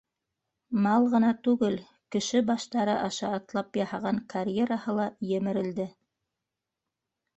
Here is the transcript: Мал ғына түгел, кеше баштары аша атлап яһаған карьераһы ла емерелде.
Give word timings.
Мал 0.85 1.03
ғына 1.15 1.27
түгел, 1.47 1.75
кеше 2.15 2.41
баштары 2.47 2.95
аша 3.09 3.29
атлап 3.41 3.79
яһаған 3.83 4.23
карьераһы 4.35 4.97
ла 5.01 5.07
емерелде. 5.37 5.87